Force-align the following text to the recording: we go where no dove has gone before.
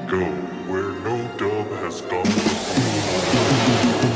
we 0.00 0.06
go 0.06 0.24
where 0.70 0.92
no 0.92 1.28
dove 1.38 1.70
has 1.82 2.00
gone 2.02 2.22
before. 2.24 4.07